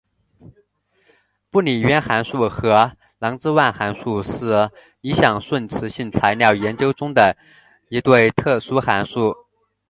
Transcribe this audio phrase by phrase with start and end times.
[1.51, 7.37] 布里渊函数和郎之万函数是理想顺磁性材料研究中的
[7.89, 9.35] 一对特殊函数。